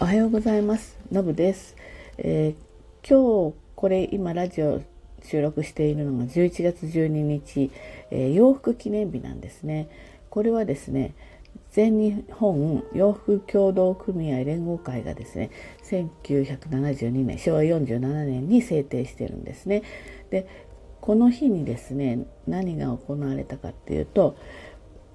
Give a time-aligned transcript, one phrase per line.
[0.00, 0.96] おはようございます。
[1.10, 1.74] のぶです、
[2.18, 4.80] えー、今日これ今ラジオ
[5.24, 7.72] 収録しているのが11月12日、
[8.12, 9.88] えー、洋服記念日なんですね。
[10.30, 11.14] これはですね
[11.72, 15.50] 全日本洋服協同組合連合会がですね
[15.82, 19.82] 1972年昭和47年に制定してるんですね。
[20.30, 20.46] で
[21.00, 24.36] この日にですね何が行われたかっていうと、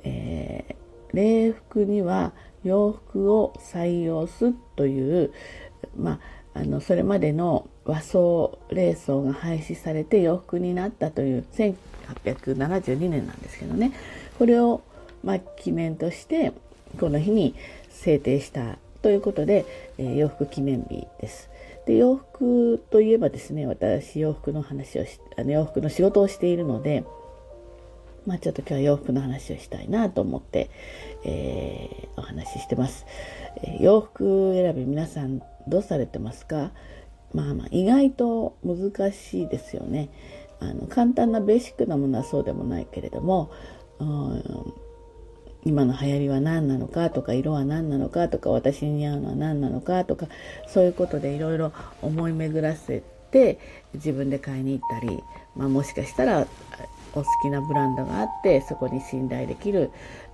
[0.03, 5.33] えー、礼服には洋服を採用すという、
[5.97, 6.19] ま
[6.53, 13.93] あ、あのそれまでの和装礼装が廃止されて洋服になったという1872年なんですけどね
[14.37, 14.81] これを、
[15.23, 16.53] まあ、記念として
[16.99, 17.55] この日に
[17.89, 19.65] 制定したということで、
[19.97, 21.49] えー、洋服記念日です。
[21.85, 27.03] で洋服といえばですね私洋服の話をしあの洋服の仕事をしているので
[28.25, 30.69] まあちょっと今日は洋服の話をしたいなと思って、
[31.25, 33.05] えー、お話ししてます、
[33.63, 36.71] えー、洋服選び皆さんどうされてますか？
[37.33, 40.09] まあまあ意外と難しいですよね。
[40.59, 43.51] あの簡単なベーシックなものはそうでもないけれども、
[43.99, 44.73] うん、
[45.65, 50.27] 今の流行りは何なのかとか色は何なのかとか私に似合うのは何なのかとか
[50.67, 53.59] そういうことでいろいろ思い巡らせて
[53.93, 55.21] 自分で買いに行ったり、
[55.55, 56.47] まあ、もしかしたら
[57.15, 59.91] お好きなブランドがあってそこに信頼できる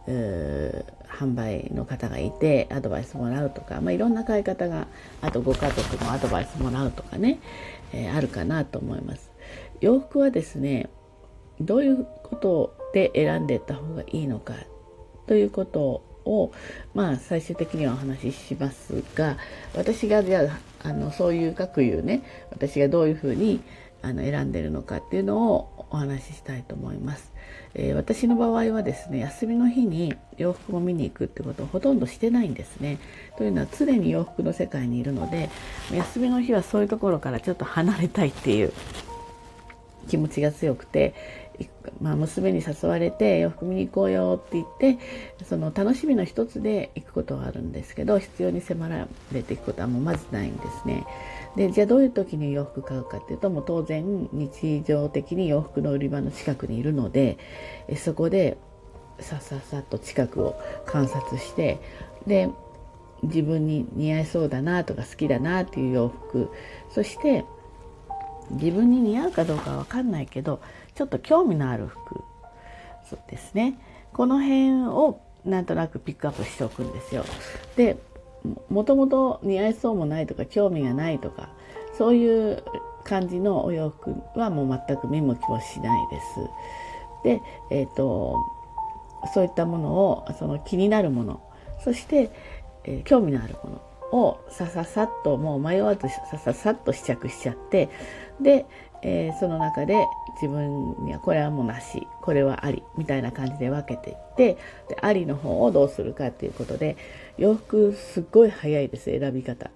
[0.07, 4.87] 販売の方がいてアドバイスもらうとか、まあ、いろんな買い方が
[5.21, 7.39] あとご家族もアドバイスもらうとかね、
[7.93, 9.31] えー、あるかなと思います。
[9.81, 10.89] 洋服はですね
[11.59, 14.53] どういうことで選んでいった方がいいのか
[15.27, 16.51] ということを
[16.93, 19.37] まあ最終的にはお話ししますが
[19.75, 20.47] 私がじゃ
[20.81, 23.61] ああのそういう各いうね私がどういうふうに
[24.01, 27.33] あの選んでるのかっていうのをお話ししたいと思います、
[27.73, 32.99] えー、私の場合はですね休みの日に洋服を見に行くってことをほとんどしてないんですね
[33.37, 35.49] というのは常に洋服の世界にいるので
[35.91, 38.73] 休みの日はそういうところからちょっと離れたいっていう
[40.07, 41.13] 気持ちが強くて
[42.01, 44.99] まあ、娘に誘われて洋服見に行こうよって言って
[45.43, 51.05] その楽しみの一つで行くことはあるんですけど必要に迫られていくことはもうまずないんですね。
[51.55, 57.37] でじゃあどういう時に洋服買うかっていうともう当然日常的に洋服の売り場の近くにいるので
[57.97, 58.57] そこで
[59.19, 60.55] さっさっさっと近くを
[60.85, 61.79] 観察して
[62.27, 62.49] で
[63.23, 66.49] 自分に似合いそうだなとか好きだなっていう洋服
[66.89, 67.43] そして
[68.51, 70.61] 自分に似合うかどうかは分かんないけど
[70.95, 72.23] ちょっと興味のある服
[73.09, 73.79] そうですね
[74.13, 77.23] この辺をなんとなくピックアップしておくんですよ。
[77.77, 77.97] で
[78.69, 81.49] もともと似合いそうもないとか興味がないとか
[81.97, 82.63] そういう
[83.03, 86.23] 感じのお洋服はもう全く見向きもしないです。
[87.23, 87.41] で、
[87.71, 88.37] えーと、
[89.33, 91.41] そういったものをその気になるもの
[91.83, 92.31] そして、
[92.85, 97.89] えー、興味のあるものをさささっともう迷わずさささっと試着しちゃって
[98.39, 98.65] で、
[99.01, 100.07] えー、その中で
[100.41, 104.57] 自分にはこれはもうなしこれはありみたいな感じで分けていって
[104.89, 106.97] でありの方をどうするかっていうことで
[107.37, 109.71] 洋服すっごい早いです選び方。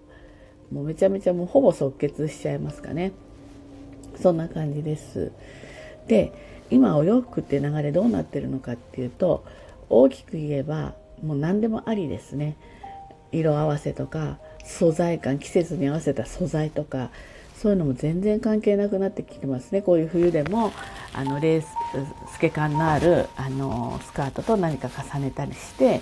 [0.72, 3.12] もうめちゃめちゃもうほぼ即決しちゃいますかね。
[4.22, 5.31] そんな感じです。
[6.07, 6.33] で
[6.69, 9.45] 今お洋服って流れどうなってるのかっていうと
[9.89, 12.57] 大きく言えばもう何でもありですね。
[13.31, 17.09] 色合わせとか素材感季節に合わせた素材とか
[17.63, 20.74] そういうのも全然関係なくなってきてますねこういう冬でも
[21.13, 21.68] あのレース
[22.34, 26.01] 透け感のあるあのスカートと何か重ねたりして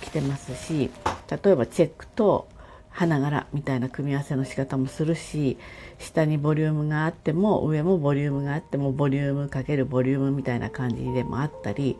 [0.00, 0.90] 着てますし
[1.30, 2.48] 例えばチェックと
[2.88, 5.58] 花柄みたいな組み合わせの仕方もするし
[5.98, 11.98] 下にボリュームがあっても上もボリュームがあってもボリュームかけるボリュームみたいな感じでもあったり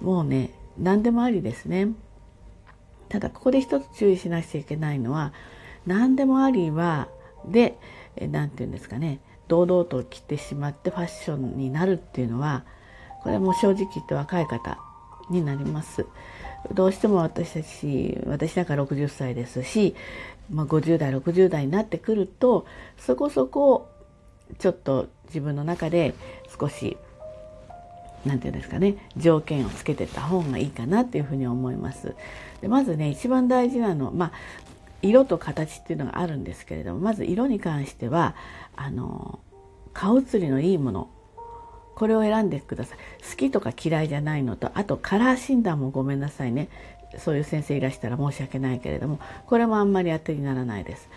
[0.00, 1.88] もうね何でもありですね。
[3.08, 5.32] ただここで一つ注意しなくちゃいけないのは
[5.86, 7.08] 何でもありは
[7.48, 7.76] で
[8.16, 12.64] 何て言うんですかね堂々と着てしまってファッションになるっていうのは
[13.22, 14.78] これはもう正直言って若い方
[15.30, 16.06] になります。
[16.72, 19.94] どうしても私たち私なんか60歳ですし、
[20.50, 22.66] まあ、50代60代になってくると
[22.98, 23.88] そこそこ
[24.58, 26.14] ちょっと自分の中で
[26.58, 26.96] 少し
[28.24, 32.14] 何て言うんですかね条件をつけてた方がいいかなっていうふうに思います。
[32.60, 34.32] でまずね一番大事なのまあ
[35.02, 38.34] 色と形っていうのがあるんですけれどもまず色に関しては
[38.76, 39.38] あの
[39.92, 41.10] 顔写りのいいもの
[41.94, 42.98] これを選んでください。
[43.28, 46.68] 好きとか嫌いじゃないのとあとカラー診断もごめんなさいね。
[47.16, 51.08] そういう先生いらしたら申し訳ないけれどもこれもあんまり当てにならないです。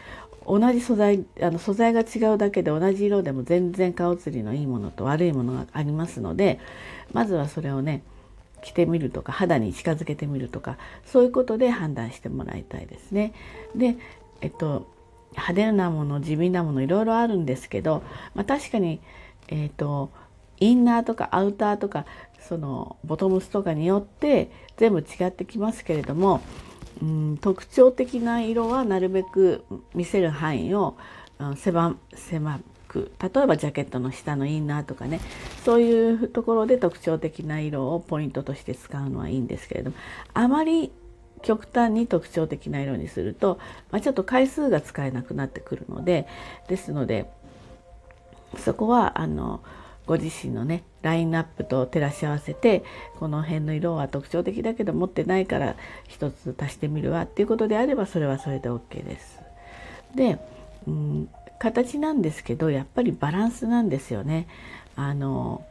[0.48, 6.60] 同じ素材あの素材が違うだけで同じ色でも全然顔写りのいいものと悪いものがありますので
[7.13, 8.01] まずはそれをね
[8.61, 13.33] 着てみるとか肌に近づけてみるとかそういうことで判断してもらいたいですね。
[13.75, 13.95] で
[14.41, 14.87] えっと
[15.31, 18.03] 派手なもの地味なものいろいろあるんですけど、
[18.35, 18.99] まあ、確かに、
[19.47, 20.09] えっと
[20.59, 22.05] インナーとかアウターとか
[22.39, 26.41] そのボトムスとかによって全部違ってきますけれども、
[27.01, 29.63] うん、特徴的な色はなるべく
[29.95, 30.97] 見せる範囲を
[31.55, 32.59] 狭狭
[32.91, 35.21] く例えばジャケットの下のインナーとかね
[35.63, 39.95] そういうところで特徴的な色をポイントとして使うのはいいんですけれども
[40.33, 40.91] あまり
[41.41, 43.59] 極端に特徴的な色にすると、
[43.91, 46.27] まあ、ちょっと回数が使えなくなってくるので
[46.67, 47.31] ですので
[48.57, 49.63] そこはあの
[50.05, 52.83] ご自身のねラインナップと照らし合わせて
[53.17, 55.77] この辺の色は特徴的だけど持ってないから
[56.07, 59.39] 一つ足してみるわっていうことであればそれはそれで OK です。
[60.13, 60.37] で、
[60.85, 61.29] うん、
[61.61, 64.47] 形なんですけどやっぱりバランスなんですよね。
[64.95, 65.63] あの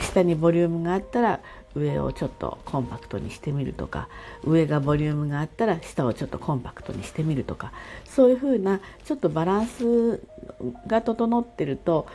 [0.00, 1.40] 下にボリュームがあったら
[1.76, 4.08] 上をちょっとコンパクトにしてみるとか
[4.44, 7.72] 上がボリュームがあったら下をちょっとコンパクトにしてみるとか
[8.04, 10.20] そういうふうなちょっとバランス
[10.88, 12.06] が整ってると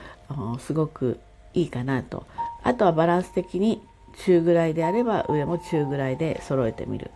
[0.60, 1.20] すごく
[1.54, 2.26] いいかなと
[2.62, 3.82] あとはバランス的に
[4.26, 7.10] 中ぐらいであれば上も中ぐらいで揃えてみる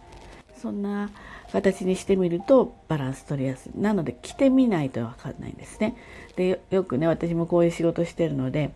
[0.59, 1.09] そんな
[1.52, 5.96] 形にしてみるとバランス取りやすいなので着てみないと分かんないんですね
[6.36, 8.72] でよくね私もこういう仕事してるので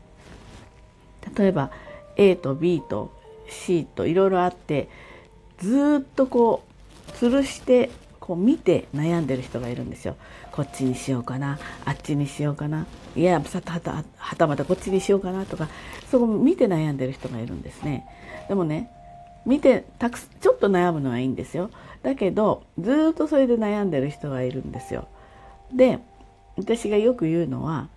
[1.37, 1.71] 例えば
[2.15, 3.11] A と B と
[3.49, 4.89] C といろいろあって
[5.59, 6.63] ずっとこ
[7.09, 7.89] う吊るして
[8.19, 10.15] こう見て悩んでる人がいるんですよ。
[10.51, 12.85] こっちにしようかなあっちにしようかな
[13.15, 15.69] いやはたはたまたこっちにしようかなとか
[16.09, 18.05] そこ見て悩んでる人がいるんですね。
[18.47, 18.89] でもね
[19.45, 21.71] 見てたくちょっと悩むのはいいんですよ。
[22.03, 25.07] だけどずっとそれで悩んでる人がいるんですよ。
[25.73, 25.99] で
[26.57, 27.87] 私がよく言うのは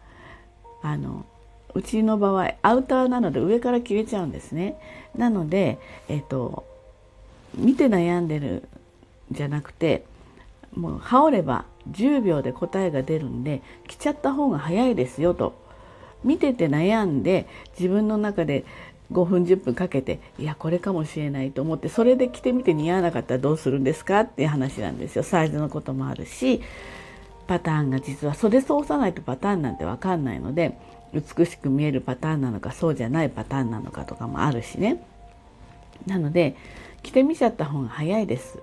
[0.83, 1.25] あの
[1.75, 4.79] うちの場合アウターなので上から切れちゃうんですね。
[5.17, 5.79] なので、
[6.09, 6.65] えっと、
[7.55, 8.69] 見て悩んでる
[9.31, 10.05] じゃなくて
[10.75, 15.55] もう羽織れば10秒で答えが出るんで着ちゃった方が早いですよと
[16.25, 17.47] 見てて悩んで
[17.79, 18.65] 自分の中で
[19.13, 25.23] 5分10分かけていやこれかもしれないと思ってそれで着てみて似合わなかったらどうするんですかっていう話なんですよ。
[25.23, 26.63] サイズのこともあるし
[27.47, 30.79] パターンが実は袖通さないとパターンなんて分かんないので
[31.13, 35.05] 美しく見えるパターンなのかそうじゃないパターンなのかとかもあるしね。
[36.07, 36.57] なので
[37.03, 38.59] 着てみちゃった方が早いです。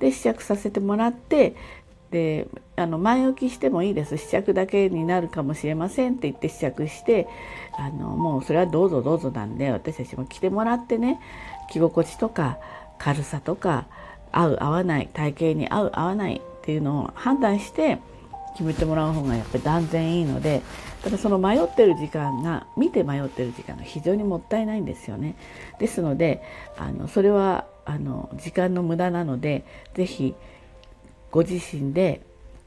[0.00, 1.54] で試着させてもらって
[2.10, 7.28] であの前置きしてもいいです試着だけになるかもしれませんって言って試着して
[7.78, 11.20] あのもうそれはどうぞどうぞなんで私たちも着てもらってね
[11.70, 12.58] 着心地とか
[12.98, 13.86] 軽さとか
[14.32, 17.98] 合う合わない体型に合う合わないっていうのを判断して
[18.52, 20.62] 決めてもらう方がやっぱり断然いいので
[21.02, 25.36] ただその迷ってる時間が見て迷ってる時間が非常にもったいないんですよね。
[25.78, 26.42] ですので
[26.76, 29.64] あのそれはあの時間の無駄なので
[29.94, 30.34] 是非
[31.30, 32.20] ご自身で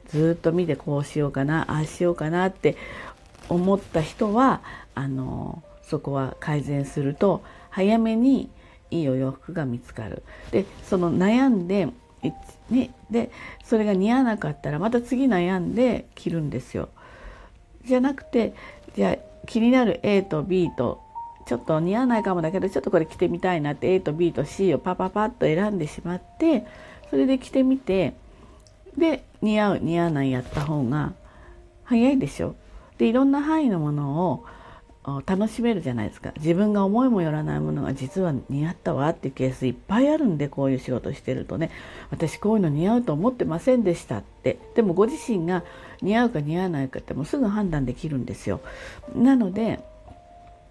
[0.07, 2.77] ずっと見てこうしようかなああしようかなって
[3.49, 4.61] 思った人は
[4.93, 8.49] あのそこは改善すると早めに
[8.91, 10.23] いいお洋服が見つかる。
[10.51, 11.89] でその悩んで
[12.69, 13.31] ね、で
[13.63, 16.89] それが似合わなかったらまた次悩んで着るんですよ。
[17.83, 18.53] じゃなくて
[18.95, 19.17] じゃあ
[19.47, 21.01] 気になる A と B と
[21.47, 26.65] ちょっと似合わないかもだけどちょっとこれ着てみたいなって A と B と C をパパパッと選んでしまって
[27.09, 28.13] それで着てみて
[28.97, 31.13] で似合う似合わないやった方が
[31.83, 32.55] 早いでしょ。
[32.97, 34.45] でいろんな範囲のものを
[35.25, 36.31] 楽しめるじゃないですか。
[36.37, 41.71] 自分が思いもよらないものが実は似合ったわっていうケースいっぱいあるんでこういう仕事してるとね。
[42.11, 44.59] 私こういうの似合うと思ってませんでしたって。
[44.75, 45.63] でもご自身が
[46.01, 48.61] 似合うか似合わないかってもうすぐ判断できるんですよ。
[49.15, 49.79] なので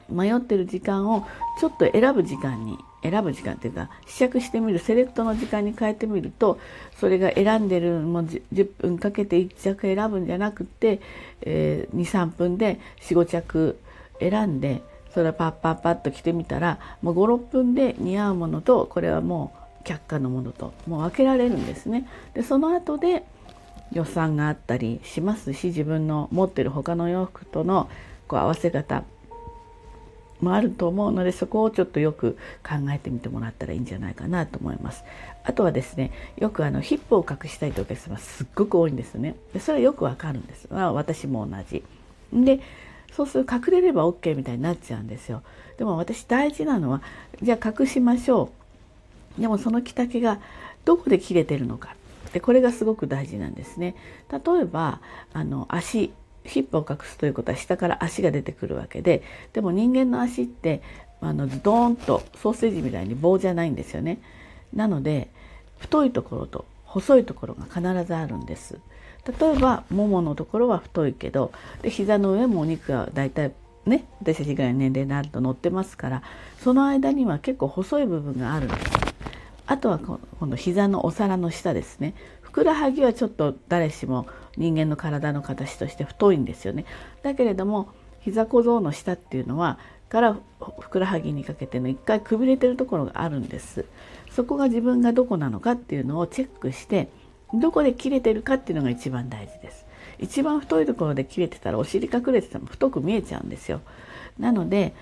[0.08, 1.26] 迷ってる時間を
[1.60, 6.59] ちょっと選ぶ時間に選ぶ時間っていうか試着してみるセレクトの時間に変えてみると
[6.99, 11.00] それが選んでるもう 10, 分かけて1着選ぶんじゃなくて、
[11.42, 13.78] えー、23分で45着
[14.21, 14.83] 選んで
[15.14, 22.07] それをパッパッパッと着てみたらもう56分で似合うものとこれはもう却下のものともう分けられるんですね。
[22.35, 23.25] でその後で
[23.92, 27.88] 予算があったりしますし自分の持ってる他の洋服との
[28.28, 29.02] こう合わせ方
[30.42, 35.04] もあると思うのでそこをちょっとよく考えてみてもらったらいいんじゃないかなと思います。
[35.44, 39.37] あとはですねよくあのヒップを隠したいとお客様すっごく多いんですね。
[39.52, 40.68] でそれはよくわかるんです。
[40.70, 41.82] 私も同じ。
[42.32, 42.61] で
[43.12, 45.42] そうすると隠れれば OK みたいになっちゃうんですよ。
[45.78, 47.02] でも私大事なのは
[47.42, 48.50] じゃあ隠しましょ
[49.38, 49.40] う。
[49.40, 50.40] でもその着丈が
[50.85, 51.94] どこで切れてるのか
[52.32, 53.94] でこれがすごく大事なんですね。
[54.30, 55.00] 例えば
[55.32, 56.12] あの足
[56.44, 60.82] ヒップを隠すということは下から足が出てくるわけででも人間の足って
[61.20, 64.18] あのズドーンとソーセージみたいに棒じゃないんですよね。
[64.75, 65.28] なので
[65.78, 68.78] 太いところと細いところが必ずあるんです。
[69.38, 73.52] 例えばもものところは太いけどで膝の上もお肉がだいたい
[73.85, 76.23] ね私たちぐらいの年齢になると乗ってますから
[76.59, 78.80] その間には結構細い部分があるんです。
[79.66, 82.14] あとはこの膝のお皿の下ですね
[82.50, 84.26] ふくらはぎはちょっと誰しも
[84.57, 86.85] 人間の体の形として太いんですよね。
[87.23, 89.78] だけれども膝小僧の下っていうのは
[90.09, 93.85] からふくらはぎにかけての一回くびれてるところがあるんです。
[94.33, 97.09] そこが自分がどこなのかっていうのをチェックして
[97.54, 99.87] どこで切れてるかっていうのが一番大事です。
[100.19, 103.80] 一番太いところで切れてたらお尻隠れてても太く見えちゃうんですよ。
[104.40, 104.92] なので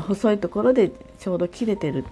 [0.00, 2.04] 細いところでちょうど切れてる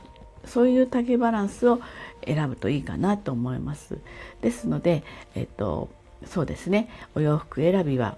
[0.46, 1.80] そういう丈バランスを
[2.26, 3.98] 選ぶといいかなと思います。
[4.40, 5.02] ですので、
[5.34, 5.88] えっと、
[6.26, 6.88] そうですね。
[7.14, 8.16] お洋服選びは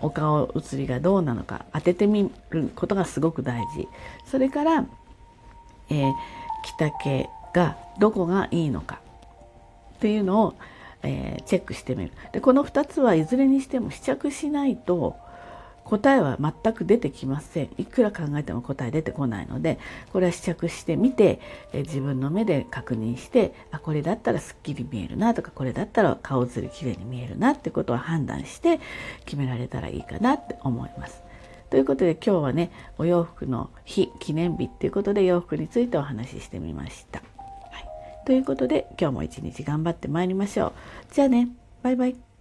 [0.00, 3.88] お顔写りがどうなのか当ててみることがすごく大事。
[4.26, 4.86] それから、
[5.90, 6.12] えー、
[6.64, 9.00] 着丈がどこがいいのか
[9.96, 10.54] っていうのを、
[11.02, 12.12] えー、チェックしてみる。
[12.32, 15.16] でこの2つはいずれにしても試着しないと
[15.92, 19.78] 答えは全く出てきませんいくら考えても答え出てこないので
[20.10, 21.38] これは試着してみて
[21.74, 28.80] え自分の目で確認してあこれだったらすっきり見えるなとかこれだったら顔写りきれいに見えるなってことを判断して
[29.26, 31.22] 決められたらいいかなって思います。
[31.68, 37.20] ということで今日はねお洋服の日記念日っていうことで洋服についてお話ししてみました。
[37.20, 37.86] はい、
[38.24, 40.72] ということで今日も一日頑張ってまいりましょう。
[41.12, 41.48] じゃあね
[41.82, 42.31] バイバイ。